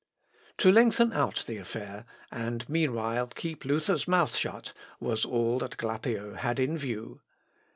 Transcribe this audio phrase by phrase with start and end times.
[0.57, 6.33] To lengthen out the affair, and meanwhile keep Luther's mouth shut, was all that Glapio
[6.37, 7.21] had in view.